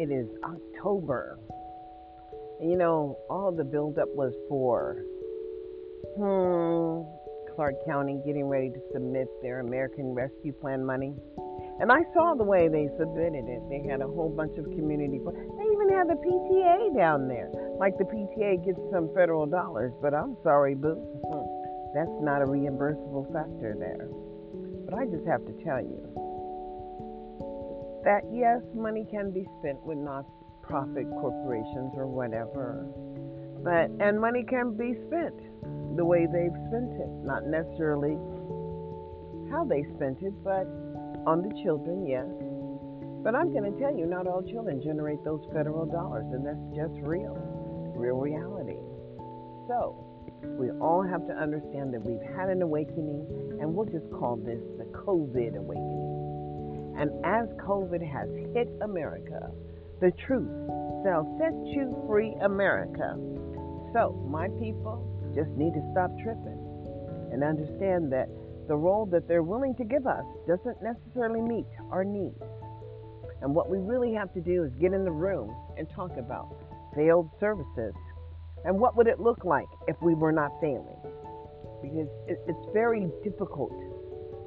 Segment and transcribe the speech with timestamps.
[0.00, 1.38] it is October.
[2.58, 5.04] And you know, all the buildup was for
[6.16, 7.04] hmm,
[7.54, 11.12] Clark County getting ready to submit their American Rescue Plan money.
[11.80, 13.60] And I saw the way they submitted it.
[13.68, 15.20] They had a whole bunch of community.
[15.20, 17.50] They even had the PTA down there.
[17.78, 20.96] Like the PTA gets some federal dollars, but I'm sorry, boo.
[21.92, 24.08] That's not a reimbursable factor there.
[24.88, 26.00] But I just have to tell you
[28.04, 30.24] that yes, money can be spent with not
[30.62, 32.86] profit corporations or whatever.
[33.62, 35.36] But and money can be spent
[35.96, 38.16] the way they've spent it, not necessarily
[39.50, 40.64] how they spent it, but
[41.26, 42.24] on the children, yes.
[43.22, 46.64] But I'm going to tell you, not all children generate those federal dollars, and that's
[46.72, 47.36] just real,
[47.92, 48.80] real reality.
[49.68, 50.06] So,
[50.56, 53.26] we all have to understand that we've had an awakening,
[53.60, 55.89] and we'll just call this the COVID awakening.
[57.00, 59.48] And as COVID has hit America,
[60.02, 60.52] the truth
[61.02, 63.16] shall set you free, America.
[63.94, 65.00] So, my people
[65.34, 66.60] just need to stop tripping
[67.32, 68.28] and understand that
[68.68, 72.36] the role that they're willing to give us doesn't necessarily meet our needs.
[73.40, 76.52] And what we really have to do is get in the room and talk about
[76.94, 77.94] failed services
[78.66, 81.00] and what would it look like if we were not failing.
[81.80, 83.72] Because it's very difficult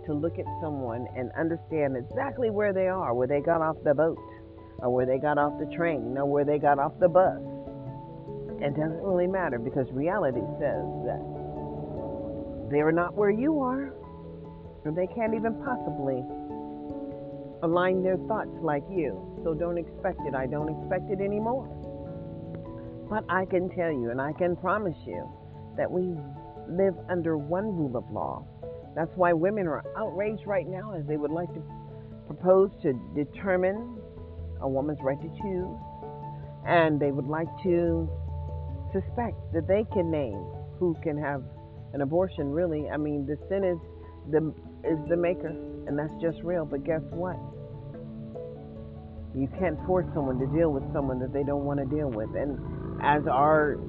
[0.06, 3.94] to look at someone and understand exactly where they are, where they got off the
[3.94, 4.18] boat,
[4.80, 7.40] or where they got off the train, or where they got off the bus.
[8.59, 11.24] It doesn't really matter because reality says that
[12.72, 13.94] they are not where you are.
[14.86, 16.24] Or they can't even possibly
[17.62, 19.40] align their thoughts like you.
[19.44, 20.36] So don't expect it.
[20.36, 21.68] I don't expect it anymore.
[23.09, 25.30] But I can tell you and I can promise you
[25.78, 26.16] that we
[26.68, 28.46] live under one rule of law.
[28.95, 31.61] That's why women are outraged right now as they would like to
[32.27, 33.97] propose to determine
[34.61, 35.78] a woman's right to choose.
[36.66, 38.09] And they would like to
[38.94, 40.45] suspect that they can name
[40.79, 41.44] who can have
[41.94, 42.90] an abortion really.
[42.90, 43.78] I mean, the sin is
[44.31, 44.53] the
[44.88, 45.50] is the maker,
[45.88, 46.66] and that's just real.
[46.66, 47.38] But guess what?
[49.35, 52.29] You can't force someone to deal with someone that they don't want to deal with.
[52.35, 52.59] And
[53.01, 53.79] as our,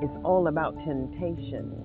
[0.00, 1.83] it's all about temptation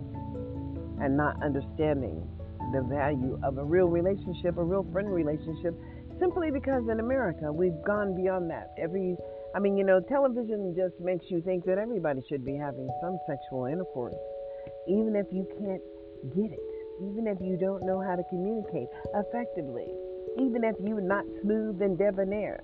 [1.02, 2.28] and not understanding
[2.74, 5.74] the value of a real relationship, a real friend relationship,
[6.20, 8.74] simply because in America we've gone beyond that.
[8.78, 9.16] Every,
[9.56, 13.18] I mean, you know, television just makes you think that everybody should be having some
[13.28, 14.16] sexual intercourse,
[14.88, 15.82] even if you can't
[16.36, 19.88] get it even if you don't know how to communicate effectively,
[20.38, 22.60] even if you're not smooth and debonair.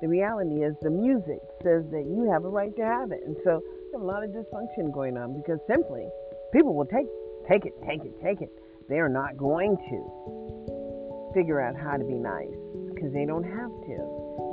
[0.00, 3.20] The reality is the music says that you have a right to have it.
[3.24, 3.62] And so
[3.94, 6.08] a lot of dysfunction going on because simply
[6.52, 7.06] people will take
[7.48, 8.50] take it, take it, take it.
[8.88, 12.54] They're not going to figure out how to be nice
[12.94, 13.96] because they don't have to.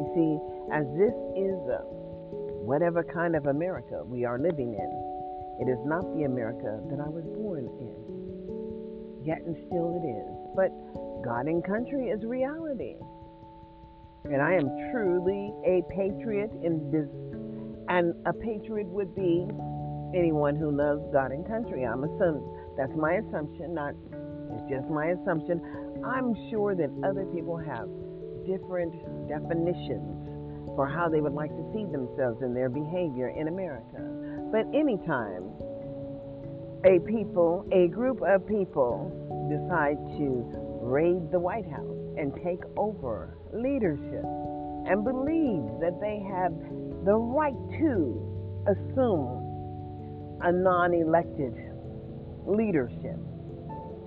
[0.01, 0.31] You see,
[0.73, 1.83] as this is a,
[2.63, 4.89] whatever kind of America we are living in,
[5.59, 8.21] it is not the America that I was born in
[9.25, 10.29] yet and still it is.
[10.55, 10.71] But
[11.23, 12.95] God and country is reality.
[14.25, 17.09] And I am truly a patriot in this,
[17.89, 19.47] and a patriot would be
[20.13, 21.85] anyone who loves God and country.
[21.85, 22.45] I'm assuming
[22.77, 23.93] that's my assumption, not
[24.51, 25.61] it's just my assumption.
[26.03, 27.87] I'm sure that other people have
[28.45, 28.93] different
[29.27, 33.99] definitions for how they would like to see themselves and their behavior in America.
[34.51, 35.47] But anytime
[36.83, 39.13] a people, a group of people
[39.47, 40.43] decide to
[40.81, 44.25] raid the White House and take over leadership
[44.89, 46.51] and believe that they have
[47.05, 49.47] the right to assume
[50.41, 51.53] a non elected
[52.45, 53.17] leadership.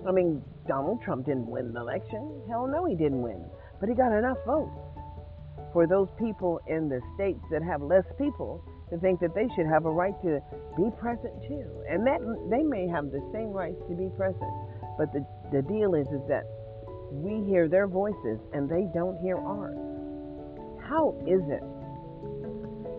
[0.07, 2.43] I mean, Donald Trump didn't win the election.
[2.49, 3.45] Hell no, he didn't win.
[3.81, 4.77] But he got enough votes
[5.73, 9.67] for those people in the states that have less people to think that they should
[9.67, 10.41] have a right to
[10.77, 11.67] be present too.
[11.89, 14.53] And that they may have the same rights to be present.
[14.97, 16.45] But the, the deal is is that
[17.11, 19.77] we hear their voices and they don't hear ours.
[20.89, 21.65] How is it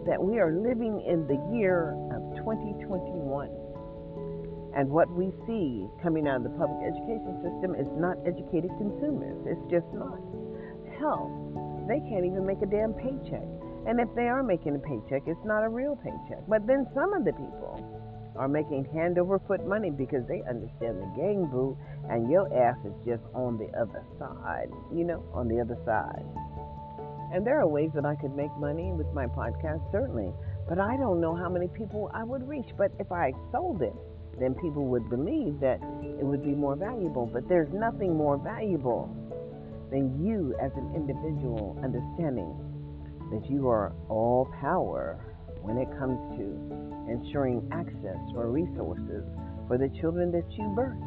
[0.06, 3.50] that we are living in the year of 2021
[4.76, 9.40] and what we see coming out of the public education system is not educated consumers?
[9.48, 10.20] It's just not.
[11.00, 11.32] Hell,
[11.88, 13.48] they can't even make a damn paycheck.
[13.88, 16.44] And if they are making a paycheck, it's not a real paycheck.
[16.50, 17.80] But then some of the people
[18.36, 21.78] are making hand over foot money because they understand the gang boot
[22.10, 26.26] and your ass is just on the other side, you know, on the other side.
[27.32, 30.34] And there are ways that I could make money with my podcast, certainly.
[30.68, 32.70] But I don't know how many people I would reach.
[32.78, 33.94] But if I sold it,
[34.40, 37.30] then people would believe that it would be more valuable.
[37.32, 39.10] But there's nothing more valuable
[39.92, 42.52] than you as an individual understanding
[43.32, 45.20] that you are all power
[45.62, 46.46] when it comes to
[47.10, 49.24] ensuring access for resources
[49.68, 51.00] for the children that you birth.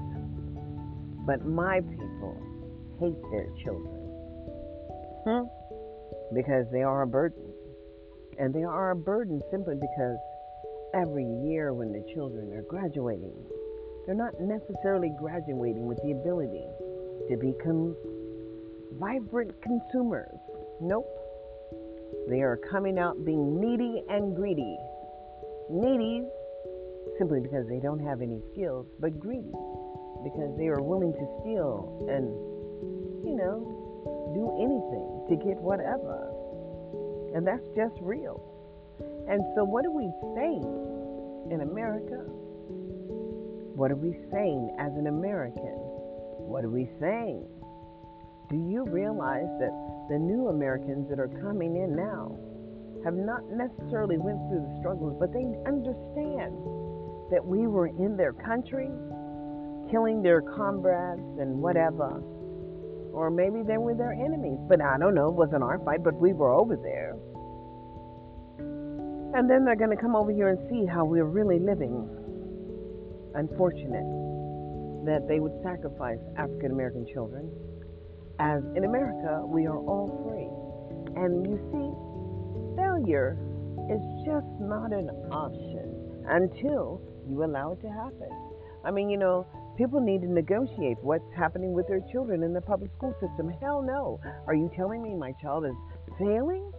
[1.26, 2.36] But my people
[2.98, 3.94] hate their children.
[5.26, 6.34] Hmm?
[6.34, 7.44] Because they are a burden.
[8.38, 10.19] And they are a burden simply because
[10.94, 13.35] every year when the children are graduating,
[14.06, 16.64] they're not necessarily graduating with the ability
[17.29, 17.94] to become
[18.99, 20.38] vibrant consumers.
[20.81, 21.06] Nope.
[22.29, 24.76] They are coming out being needy and greedy.
[25.70, 26.25] Needy
[27.19, 29.52] simply because they don't have any skills, but greedy
[30.25, 32.26] because they are willing to steal and,
[33.25, 33.61] you know,
[34.35, 36.32] do anything to get whatever.
[37.35, 38.57] And that's just real.
[39.28, 40.64] And so, what are we saying
[41.52, 42.25] in America?
[43.76, 45.76] What are we saying as an American?
[46.48, 47.44] What are we saying?
[48.48, 49.70] Do you realize that
[50.08, 52.34] the new Americans that are coming in now
[53.04, 56.56] have not necessarily went through the struggles, but they understand
[57.30, 58.88] that we were in their country,
[59.92, 62.25] killing their comrades and whatever.
[63.12, 64.58] Or maybe they were their enemies.
[64.69, 65.28] But I don't know.
[65.28, 67.16] It wasn't our fight, but we were over there.
[69.38, 71.94] And then they're going to come over here and see how we're really living.
[73.37, 74.02] Unfortunate
[75.06, 77.49] that they would sacrifice African American children.
[78.40, 80.50] As in America, we are all free.
[81.23, 83.38] And you see, failure
[83.87, 85.87] is just not an option
[86.26, 87.00] until
[87.31, 88.35] you allow it to happen.
[88.85, 89.46] I mean, you know,
[89.76, 93.55] people need to negotiate what's happening with their children in the public school system.
[93.62, 94.19] Hell no.
[94.49, 95.79] Are you telling me my child is
[96.19, 96.73] failing?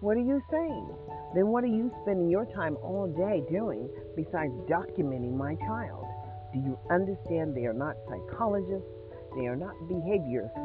[0.00, 0.88] What are you saying?
[1.36, 3.84] Then what are you spending your time all day doing
[4.16, 6.08] besides documenting my child?
[6.56, 8.88] Do you understand they are not psychologists?
[9.36, 10.56] They are not behaviorists.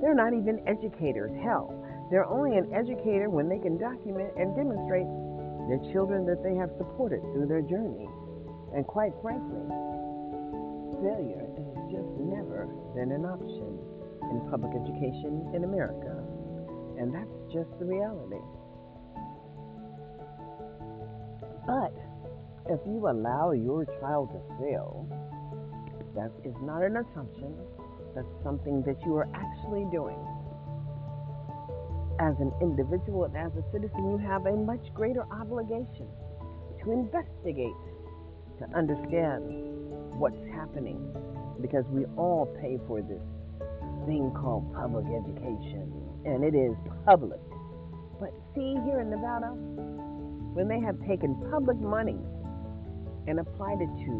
[0.00, 1.28] They're not even educators.
[1.44, 1.68] Hell,
[2.08, 5.04] they're only an educator when they can document and demonstrate
[5.68, 8.08] the children that they have supported through their journey.
[8.72, 9.68] And quite frankly,
[11.04, 12.64] failure has just never
[12.96, 13.76] been an option
[14.32, 16.24] in public education in America.
[16.96, 18.40] And that's just the reality.
[21.68, 21.92] But
[22.64, 25.04] if you allow your child to fail,
[26.16, 27.54] that is not an assumption.
[28.14, 30.16] That's something that you are actually doing.
[32.18, 36.08] As an individual and as a citizen, you have a much greater obligation
[36.82, 37.76] to investigate
[38.58, 39.44] to understand
[40.16, 40.98] what's happening
[41.60, 43.22] because we all pay for this
[44.06, 45.92] thing called public education,
[46.24, 46.72] and it is
[47.04, 47.40] public.
[48.18, 49.52] But see, here in Nevada,
[50.58, 52.18] when they have taken public money
[53.30, 54.12] and applied it to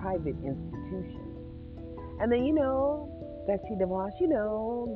[0.00, 1.34] private institutions,
[2.22, 3.10] and then you know,
[3.48, 4.94] Betsy DeVos, you know,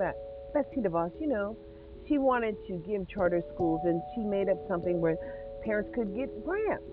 [0.54, 1.58] Betsy DeVos, you know,
[2.06, 5.16] she wanted to give charter schools, and she made up something where
[5.64, 6.84] parents could get grants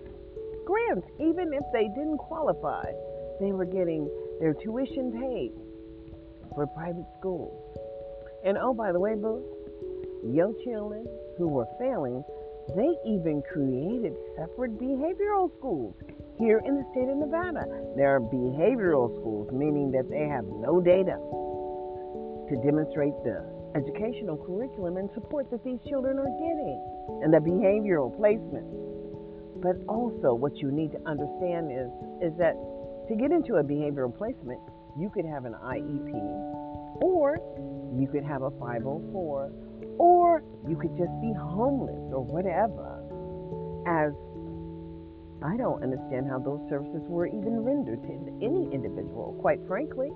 [0.70, 2.84] grants, even if they didn't qualify.
[3.40, 5.52] They were getting their tuition paid
[6.54, 7.54] for private schools.
[8.44, 9.42] And oh, by the way, boo,
[10.24, 11.06] young children
[11.38, 12.22] who were failing,
[12.76, 15.94] they even created separate behavioral schools
[16.38, 17.64] here in the state of Nevada.
[17.96, 21.16] There are behavioral schools, meaning that they have no data
[22.48, 23.44] to demonstrate the
[23.76, 26.78] educational curriculum and support that these children are getting
[27.22, 28.66] and the behavioral placement.
[29.62, 31.92] But also, what you need to understand is
[32.24, 32.56] is that
[33.08, 34.60] to get into a behavioral placement,
[34.98, 36.10] you could have an IEP,
[37.02, 37.38] or
[37.94, 39.52] you could have a 504,
[40.00, 43.04] or you could just be homeless or whatever.
[43.84, 44.16] As
[45.44, 49.36] I don't understand how those services were even rendered to any individual.
[49.44, 50.08] Quite frankly,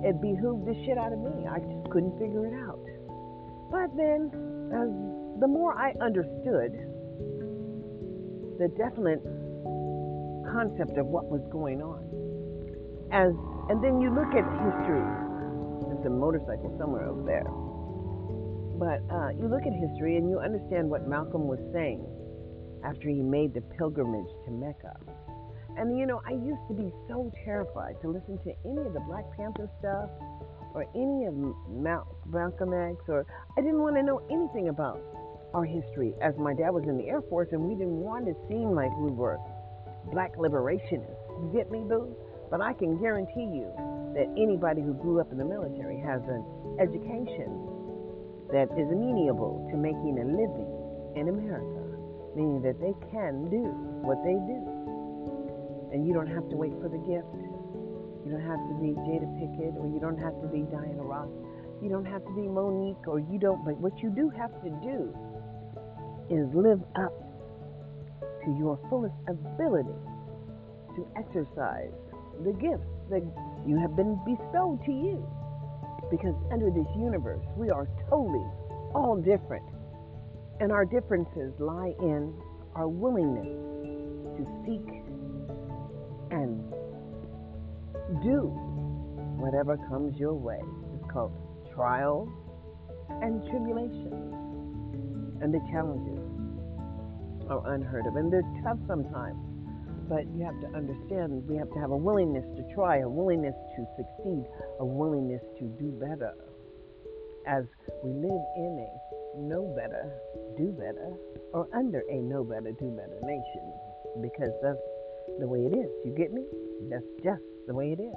[0.00, 1.44] it behooved the shit out of me.
[1.44, 2.80] I just couldn't figure it out.
[3.68, 4.32] But then,
[4.72, 4.88] as
[5.40, 6.72] the more I understood
[8.56, 9.20] the definite
[10.48, 12.08] concept of what was going on.
[13.12, 13.36] As
[13.68, 15.04] and then you look at history.
[15.92, 17.44] There's a motorcycle somewhere over there.
[18.78, 22.06] But uh, you look at history and you understand what Malcolm was saying
[22.84, 24.94] after he made the pilgrimage to Mecca.
[25.76, 29.02] And you know, I used to be so terrified to listen to any of the
[29.10, 30.10] Black Panther stuff
[30.74, 31.34] or any of
[31.68, 35.02] Malcolm X, or I didn't want to know anything about
[35.54, 38.34] our history as my dad was in the Air Force and we didn't want to
[38.48, 39.38] seem like we were
[40.12, 41.18] black liberationists.
[41.42, 42.14] You get me, boo?
[42.50, 43.66] But I can guarantee you
[44.14, 46.44] that anybody who grew up in the military has an
[46.80, 47.67] education
[48.52, 50.70] that is amenable to making a living
[51.16, 51.84] in America,
[52.36, 53.68] meaning that they can do
[54.00, 54.60] what they do.
[55.92, 57.28] And you don't have to wait for the gift.
[58.24, 61.28] You don't have to be Jada Pinkett or you don't have to be Diana Ross
[61.80, 64.70] You don't have to be Monique or you don't, but what you do have to
[64.84, 65.14] do
[66.28, 67.14] is live up
[68.44, 69.96] to your fullest ability
[70.96, 71.92] to exercise
[72.44, 73.22] the gifts that
[73.66, 75.24] you have been bestowed to you.
[76.10, 78.46] Because under this universe, we are totally
[78.94, 79.64] all different.
[80.60, 82.34] And our differences lie in
[82.74, 83.46] our willingness
[84.36, 84.86] to seek
[86.30, 86.62] and
[88.22, 88.50] do
[89.38, 90.60] whatever comes your way.
[90.94, 91.32] It's called
[91.74, 92.28] trial
[93.22, 94.34] and tribulation.
[95.40, 96.18] And the challenges
[97.48, 98.16] are unheard of.
[98.16, 99.47] And they're tough sometimes.
[100.08, 103.54] But you have to understand, we have to have a willingness to try, a willingness
[103.76, 104.44] to succeed,
[104.80, 106.32] a willingness to do better.
[107.46, 107.64] As
[108.02, 110.08] we live in a know better,
[110.56, 111.12] do better,
[111.52, 113.72] or under a know better, do better nation.
[114.22, 114.80] Because that's
[115.40, 115.90] the way it is.
[116.04, 116.44] You get me?
[116.88, 118.16] That's just the way it is.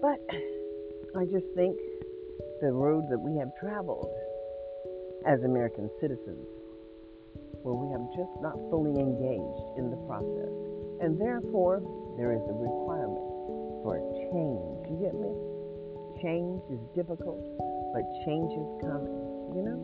[0.00, 0.20] But
[1.18, 1.76] I just think
[2.60, 4.12] the road that we have traveled
[5.26, 6.46] as American citizens
[7.62, 10.52] where we have just not fully engaged in the process.
[11.00, 11.80] And therefore,
[12.16, 13.24] there is a requirement
[13.84, 13.96] for
[14.28, 14.88] change.
[14.92, 15.32] You get me?
[16.20, 17.40] Change is difficult,
[17.96, 19.16] but change is coming,
[19.56, 19.80] you know?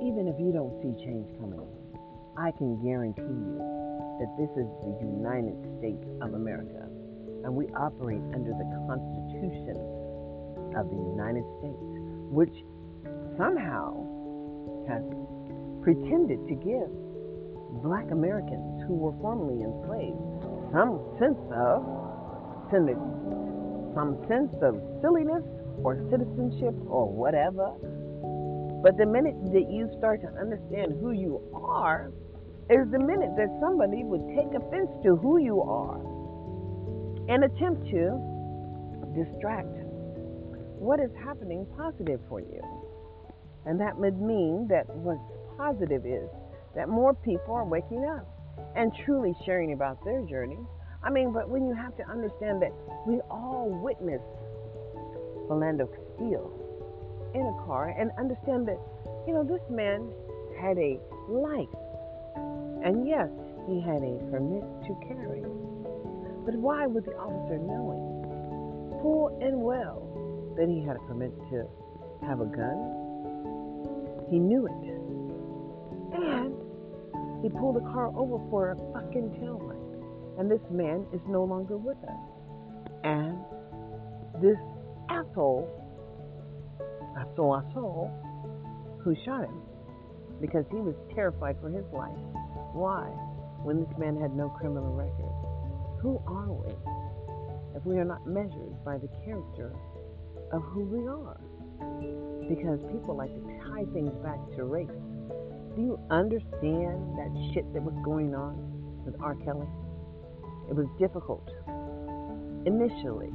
[0.00, 1.60] Even if you don't see change coming,
[2.36, 3.60] I can guarantee you
[4.18, 6.88] that this is the United States of America,
[7.44, 9.76] and we operate under the Constitution
[10.72, 11.84] of the United States,
[12.32, 12.64] which
[13.36, 13.94] somehow
[14.88, 15.02] has
[15.82, 16.90] pretended to give
[17.82, 20.20] black Americans who were formerly enslaved
[20.72, 22.02] some sense of
[23.94, 25.44] some sense of silliness
[25.84, 27.68] or citizenship or whatever.
[28.82, 32.10] But the minute that you start to understand who you are,
[32.70, 36.00] is the minute that somebody would take offense to who you are
[37.28, 38.16] and attempt to
[39.12, 39.68] distract
[40.80, 42.62] what is happening positive for you.
[43.66, 45.20] And that would mean that what's
[45.56, 46.28] positive is
[46.74, 48.26] that more people are waking up
[48.74, 50.58] and truly sharing about their journey.
[51.02, 52.72] I mean, but when you have to understand that
[53.06, 54.24] we all witnessed
[55.48, 56.50] Philando Castile
[57.34, 58.78] in a car and understand that,
[59.26, 60.10] you know, this man
[60.60, 61.68] had a life.
[62.84, 63.28] And yes,
[63.68, 65.42] he had a permit to carry.
[66.44, 70.02] But why would the officer knowing full and well
[70.56, 71.66] that he had a permit to
[72.26, 73.01] have a gun,
[74.32, 74.72] he knew it.
[76.16, 76.56] And
[77.42, 80.40] he pulled a car over for a fucking tail light.
[80.40, 82.22] And this man is no longer with us.
[83.04, 83.36] And
[84.40, 84.56] this
[85.10, 85.68] asshole,
[87.18, 88.10] asshole, asshole,
[89.04, 89.60] who shot him
[90.40, 92.16] because he was terrified for his life.
[92.72, 93.04] Why?
[93.62, 95.34] When this man had no criminal record.
[96.00, 96.72] Who are we
[97.76, 99.74] if we are not measured by the character
[100.52, 101.38] of who we are?
[102.48, 104.88] Because people like to tie things back to race.
[105.76, 108.56] Do you understand that shit that was going on
[109.04, 109.34] with R.
[109.36, 109.66] Kelly?
[110.68, 111.48] It was difficult
[112.66, 113.32] initially,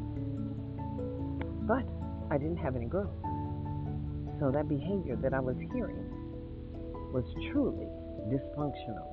[1.68, 1.84] but
[2.30, 3.16] I didn't have any girls.
[4.40, 5.98] So that behavior that I was hearing
[7.12, 7.88] was truly
[8.30, 9.08] dysfunctional.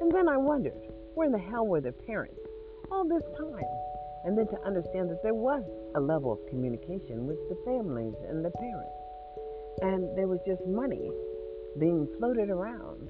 [0.00, 0.80] And then I wondered,
[1.14, 2.38] where in the hell were their parents
[2.90, 3.64] all this time?
[4.26, 5.62] And then to understand that there was
[5.94, 8.98] a level of communication with the families and the parents.
[9.82, 11.14] And there was just money
[11.78, 13.08] being floated around.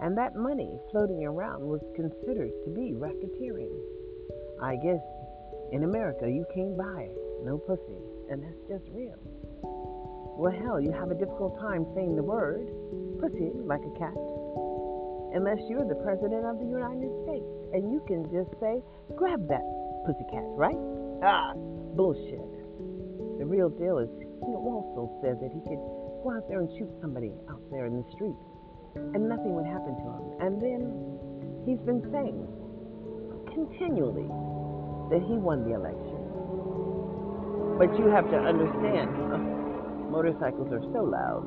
[0.00, 3.68] And that money floating around was considered to be racketeering.
[4.62, 5.04] I guess
[5.72, 7.08] in America you can't buy
[7.44, 9.20] no pussy, and that's just real.
[10.40, 12.64] Well, hell, you have a difficult time saying the word
[13.20, 14.16] pussy like a cat
[15.36, 17.44] unless you're the president of the United States.
[17.76, 18.80] And you can just say,
[19.16, 20.78] grab that pussycat, right?
[21.26, 21.52] Ah,
[21.98, 22.54] bullshit.
[23.38, 24.08] The real deal is
[24.46, 25.82] he also said that he could
[26.22, 28.38] go out there and shoot somebody out there in the street
[28.96, 30.24] and nothing would happen to him.
[30.40, 30.80] And then
[31.66, 32.38] he's been saying
[33.52, 34.28] continually
[35.12, 36.22] that he won the election.
[37.76, 39.12] But you have to understand,
[40.10, 41.44] motorcycles are so loud.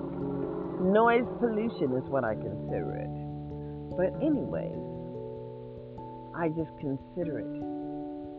[0.80, 3.14] Noise pollution is what I consider it.
[3.98, 4.80] But, anyways,
[6.38, 7.50] I just consider it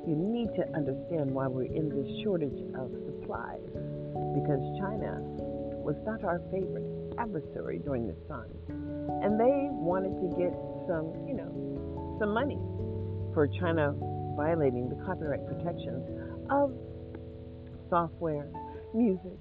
[0.07, 3.61] you need to understand why we're in this shortage of supplies
[4.33, 5.21] because China
[5.85, 6.85] was not our favorite
[7.19, 8.49] adversary during this time.
[9.23, 10.53] And they wanted to get
[10.89, 12.59] some, you know, some money
[13.35, 13.93] for China
[14.37, 16.05] violating the copyright protections
[16.49, 16.73] of
[17.91, 18.49] software,
[18.95, 19.39] music,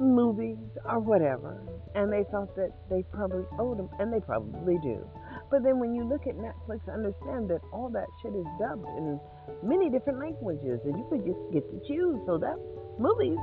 [0.00, 1.62] movies, or whatever.
[1.94, 5.06] And they thought that they probably owed them, and they probably do.
[5.50, 9.20] But then when you look at Netflix, understand that all that shit is dubbed in
[9.62, 12.18] many different languages, and you could just get to choose.
[12.26, 12.58] So that
[12.98, 13.38] movies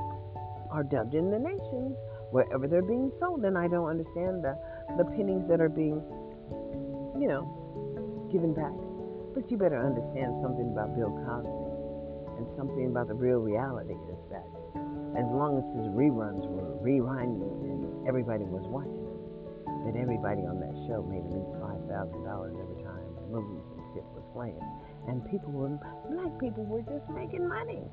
[0.72, 1.96] are dubbed in the nations
[2.32, 4.58] wherever they're being sold, and I don't understand the
[4.98, 6.02] the pennies that are being,
[7.20, 7.48] you know,
[8.32, 8.74] given back.
[9.34, 11.72] But you better understand something about Bill Cosby
[12.40, 14.44] and something about the real reality is that
[15.16, 19.20] as long as his reruns were rewinding and everybody was watching it,
[19.88, 21.52] that everybody on that show made at least
[21.92, 24.60] every time movies and shit was playing,
[25.08, 25.76] and people were
[26.10, 27.84] black people were just making money.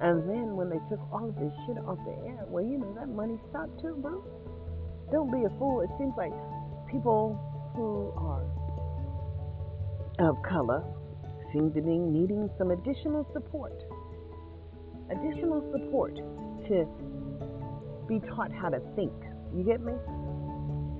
[0.00, 2.92] And then when they took all of this shit off the air, well, you know
[2.98, 4.24] that money stopped too, bro.
[5.12, 5.82] Don't be a fool.
[5.82, 6.32] It seems like
[6.90, 7.38] people
[7.76, 8.44] who are
[10.18, 10.82] of color
[11.52, 13.72] seem to be needing some additional support
[15.12, 16.16] additional support
[16.68, 16.86] to
[18.08, 19.12] be taught how to think.
[19.54, 19.92] You get me?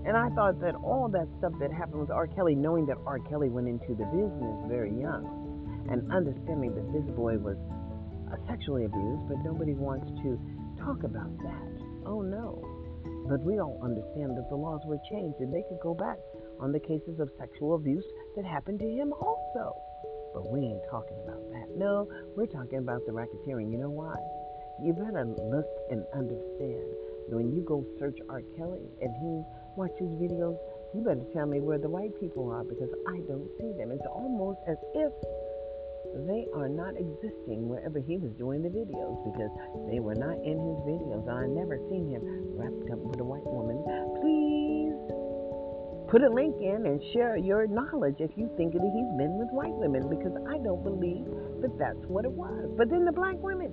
[0.05, 2.27] And I thought that all that stuff that happened with R.
[2.27, 3.21] Kelly, knowing that R.
[3.31, 7.57] Kelly went into the business very young and understanding that this boy was
[8.27, 10.39] uh, sexually abused, but nobody wants to
[10.83, 11.71] talk about that.
[12.05, 12.59] Oh no.
[13.29, 16.19] But we all understand that the laws were changed and they could go back
[16.59, 18.05] on the cases of sexual abuse
[18.35, 19.75] that happened to him also.
[20.35, 21.71] But we ain't talking about that.
[21.77, 23.71] No, we're talking about the racketeering.
[23.71, 24.17] You know why?
[24.83, 26.91] You better look and understand
[27.33, 28.43] that when you go search R.
[28.57, 29.41] Kelly and he
[29.77, 30.61] watches videos,
[30.93, 33.89] you better tell me where the white people are because I don't see them.
[33.89, 35.13] It's almost as if
[36.29, 39.49] they are not existing wherever he was doing the videos because
[39.89, 41.25] they were not in his videos.
[41.25, 42.21] I never seen him
[42.53, 43.81] wrapped up with a white woman.
[44.21, 44.93] Please
[46.13, 49.49] put a link in and share your knowledge if you think that he's been with
[49.57, 51.25] white women because I don't believe
[51.65, 52.69] that that's what it was.
[52.77, 53.73] But then the black women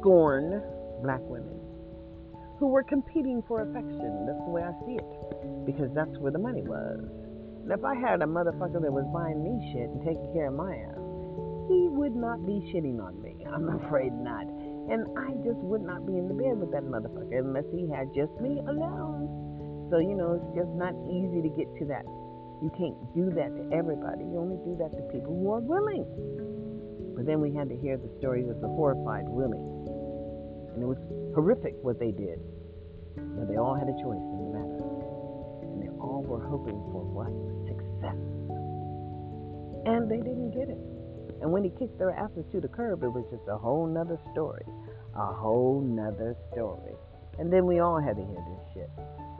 [0.00, 0.64] scorn
[1.04, 1.63] black women
[2.58, 4.26] who were competing for affection.
[4.26, 7.00] That's the way I see it because that's where the money was.
[7.64, 10.54] And if I had a motherfucker that was buying me shit and taking care of
[10.54, 11.00] my ass,
[11.68, 13.40] he would not be shitting on me.
[13.52, 14.44] I'm afraid not.
[14.92, 18.12] And I just would not be in the bed with that motherfucker unless he had
[18.12, 19.88] just me alone.
[19.90, 22.04] So, you know, it's just not easy to get to that.
[22.60, 24.28] You can't do that to everybody.
[24.28, 26.04] You only do that to people who are willing.
[27.16, 29.93] But then we had to hear the stories of the horrified Willie.
[30.74, 30.98] And it was
[31.34, 32.38] horrific what they did.
[33.14, 34.82] But they all had a choice in the matter.
[35.70, 37.30] And they all were hoping for what?
[37.70, 38.18] Success.
[39.86, 40.82] And they didn't get it.
[41.42, 44.18] And when he kicked their asses to the curb, it was just a whole nother
[44.32, 44.64] story.
[45.14, 46.94] A whole nother story.
[47.38, 48.90] And then we all had to hear this shit.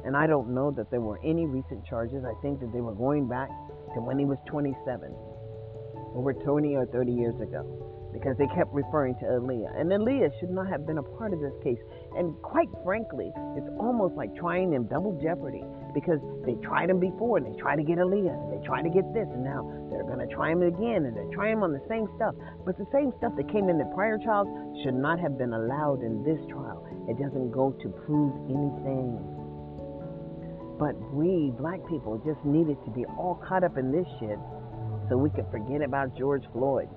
[0.04, 2.24] And I don't know that there were any recent charges.
[2.24, 3.48] I think that they were going back
[3.94, 5.14] to when he was 27,
[6.14, 7.64] over 20 or 30 years ago,
[8.14, 9.74] because they kept referring to Aaliyah.
[9.74, 11.82] And Aaliyah should not have been a part of this case.
[12.16, 17.42] And quite frankly, it's almost like trying them double jeopardy because they tried him before
[17.42, 20.06] and they tried to get Aaliyah and they tried to get this and now they're
[20.06, 22.38] going to try him again and they're trying him on the same stuff.
[22.64, 24.46] But the same stuff that came in the prior trials
[24.86, 26.86] should not have been allowed in this trial.
[27.10, 29.18] It doesn't go to prove anything.
[30.78, 34.38] But we, black people, just needed to be all caught up in this shit
[35.08, 36.88] so we could forget about George Floyd,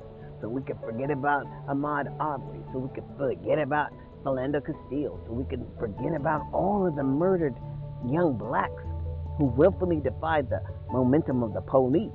[0.42, 3.92] so we could forget about Ahmaud Arbery, so we could forget about
[4.24, 7.56] Philando Castile, so we could forget about all of the murdered
[8.06, 8.84] young blacks
[9.38, 12.12] who willfully defied the momentum of the police.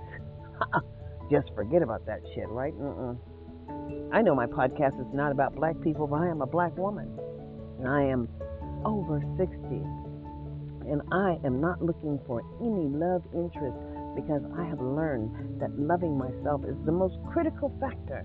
[1.31, 2.75] just forget about that shit, right?
[2.75, 3.17] Mm-mm.
[4.13, 7.09] I know my podcast is not about black people, but I am a black woman.
[7.79, 8.29] And I am
[8.85, 9.57] over 60
[10.89, 13.77] and I am not looking for any love interest
[14.15, 18.25] because I have learned that loving myself is the most critical factor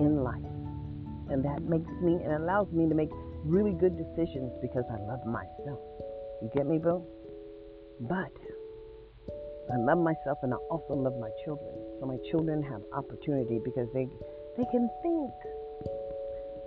[0.00, 0.42] in life.
[1.30, 3.10] And that makes me and allows me to make
[3.44, 5.80] really good decisions because I love myself.
[6.42, 7.06] You get me, Bill?
[8.00, 8.32] But
[9.72, 11.74] I love myself and I also love my children.
[11.98, 14.06] So my children have opportunity because they
[14.56, 15.30] they can think.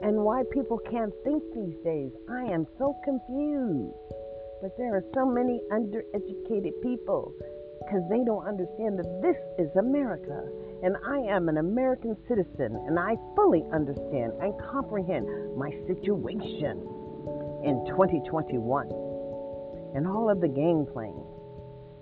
[0.02, 3.95] And why people can't think these days, I am so confused.
[4.62, 7.34] But there are so many undereducated people
[7.80, 10.44] because they don't understand that this is America.
[10.84, 16.80] And I am an American citizen and I fully understand and comprehend my situation
[17.63, 18.88] in 2021
[19.96, 21.20] and all of the game playing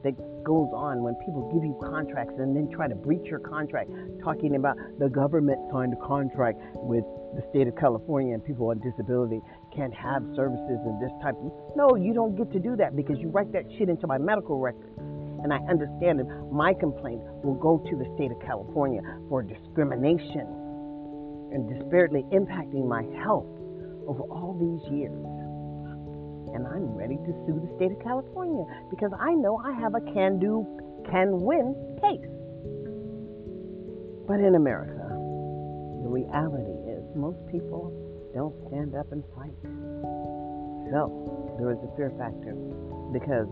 [0.04, 0.14] that
[0.44, 3.90] goes on when people give you contracts and then try to breach your contract,
[4.24, 7.04] talking about the government signed a contract with
[7.36, 9.42] the state of California and people on disability
[9.76, 11.52] can't have services and this type of.
[11.76, 14.60] No, you don't get to do that because you write that shit into my medical
[14.60, 15.17] records.
[15.44, 20.46] And I understand that my complaint will go to the state of California for discrimination
[21.54, 23.48] and disparately impacting my health
[24.08, 25.16] over all these years.
[26.56, 30.02] And I'm ready to sue the state of California because I know I have a
[30.14, 30.66] can do
[31.12, 32.32] can win case.
[34.28, 35.08] But in America,
[36.04, 37.92] the reality is most people
[38.36, 39.56] don't stand up and fight.
[40.92, 42.56] So there is a fear factor
[43.12, 43.48] because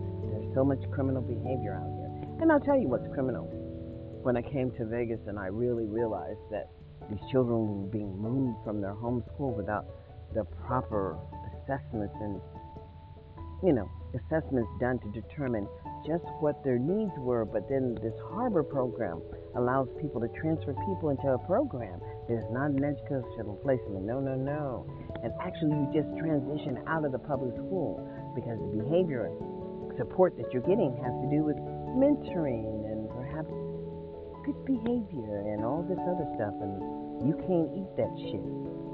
[0.56, 2.40] so much criminal behavior out here.
[2.40, 3.44] And I'll tell you what's criminal.
[4.24, 6.72] When I came to Vegas and I really realized that
[7.12, 9.84] these children were being moved from their home school without
[10.32, 11.20] the proper
[11.60, 12.40] assessments and,
[13.62, 15.68] you know, assessments done to determine
[16.08, 17.44] just what their needs were.
[17.44, 19.20] But then this harbor program
[19.60, 24.08] allows people to transfer people into a program that is not an educational placement.
[24.08, 24.88] No, no, no.
[25.22, 28.00] And actually, you just transition out of the public school
[28.34, 29.28] because the behavior
[29.96, 31.56] support that you're getting has to do with
[31.96, 33.50] mentoring and perhaps
[34.44, 36.54] good behavior and all this other stuff.
[36.60, 38.44] And you can't eat that shit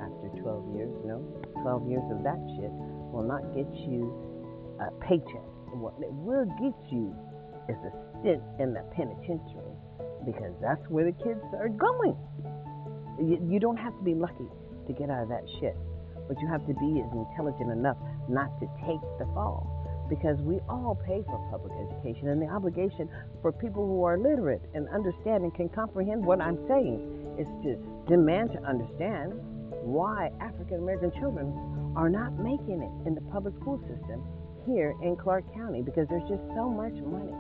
[0.01, 0.93] after 12 years.
[1.05, 1.21] No,
[1.63, 2.73] 12 years of that shit
[3.11, 4.11] will not get you
[4.81, 5.47] a paycheck.
[5.75, 7.15] What it will get you
[7.69, 9.77] is a stint in the penitentiary
[10.25, 12.17] because that's where the kids are going.
[13.19, 14.49] You, you don't have to be lucky
[14.87, 15.75] to get out of that shit.
[16.27, 17.97] What you have to be is intelligent enough
[18.29, 19.72] not to take the fall.
[20.13, 23.09] Because we all pay for public education, and the obligation
[23.41, 27.01] for people who are literate and understand and can comprehend what I'm saying
[27.41, 27.81] is to
[28.13, 29.33] demand to understand
[29.89, 31.49] why African American children
[31.97, 34.21] are not making it in the public school system
[34.69, 37.33] here in Clark County because there's just so much money.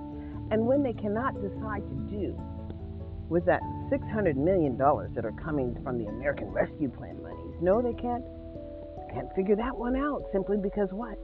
[0.50, 2.32] And when they cannot decide to do
[3.28, 3.60] with that
[3.92, 7.56] $600 million that are coming from the American Rescue Plan monies.
[7.60, 8.24] No, they can't
[9.12, 11.18] can't figure that one out simply because what?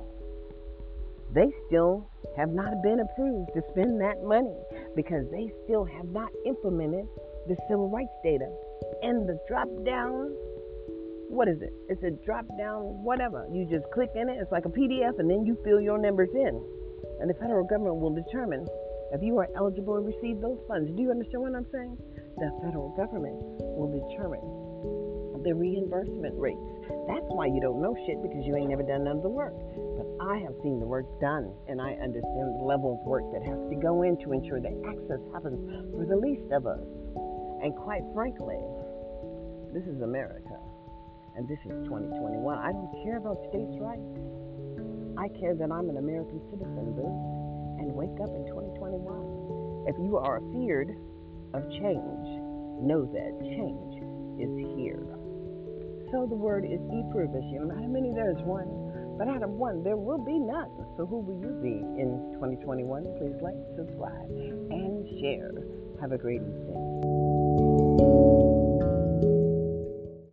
[1.35, 4.57] They still have not been approved to spend that money
[4.97, 7.07] because they still have not implemented
[7.47, 8.49] the civil rights data.
[9.03, 10.33] And the drop down,
[11.29, 11.73] what is it?
[11.89, 13.47] It's a drop down whatever.
[13.53, 16.31] You just click in it, it's like a PDF, and then you fill your numbers
[16.35, 16.57] in.
[17.21, 18.67] And the federal government will determine
[19.13, 20.91] if you are eligible to receive those funds.
[20.97, 21.97] Do you understand what I'm saying?
[22.37, 23.37] The federal government
[23.77, 24.45] will determine
[25.45, 26.61] the reimbursement rates.
[27.07, 29.55] That's why you don't know shit because you ain't never done none of the work.
[30.21, 33.59] I have seen the work done and I understand the level of work that has
[33.71, 35.63] to go in to ensure that access happens
[35.95, 36.83] for the least of us.
[37.63, 38.59] And quite frankly,
[39.73, 40.59] this is America
[41.37, 42.43] and this is 2021.
[42.59, 44.11] I don't care about states' rights.
[45.15, 47.39] I care that I'm an American citizen, boo
[47.79, 49.87] and wake up in 2021.
[49.87, 50.91] If you are feared
[51.55, 52.27] of change,
[52.83, 54.03] know that change
[54.43, 55.07] is here.
[56.11, 56.81] So the word is
[57.69, 58.88] matter how many there's one,
[59.19, 60.71] but out of one there will be none.
[60.97, 63.03] So who will you be in 2021?
[63.19, 64.31] Please like, subscribe,
[64.71, 65.53] and share.
[66.01, 67.28] Have a great evening.